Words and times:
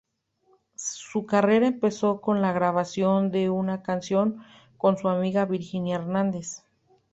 Su 0.77 1.27
carrera 1.27 1.67
empezó 1.67 2.21
con 2.21 2.41
la 2.41 2.51
grabación 2.53 3.29
de 3.29 3.51
una 3.51 3.83
canción 3.83 4.43
con 4.79 4.97
su 4.97 5.07
amiga 5.09 5.45
Virginia 5.45 5.97
Hernández. 5.97 6.63